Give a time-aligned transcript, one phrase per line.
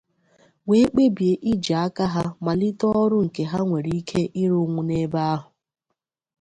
[0.69, 5.47] wee kpebie iji aka ha malite ọrụ nke ha nwere ike ịrụnwu n'ebe ahụ